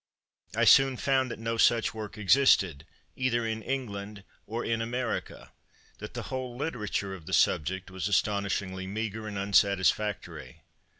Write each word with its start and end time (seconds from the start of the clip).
I 0.55 0.63
soon 0.65 0.97
found 0.97 1.29
that 1.29 1.37
no 1.37 1.57
such 1.57 1.93
work 1.93 2.17
existed, 2.17 2.87
either 3.15 3.45
in 3.45 3.61
England 3.61 4.23
or 4.47 4.65
in 4.65 4.81
America 4.81 5.51
that 5.99 6.15
the 6.15 6.23
whole 6.33 6.57
literature 6.57 7.13
of 7.13 7.27
the 7.27 7.33
subject 7.33 7.91
was 7.91 8.07
astonishingly 8.07 8.87
meagre 8.87 9.27
and 9.27 9.37
unsatisfactory. 9.37 10.63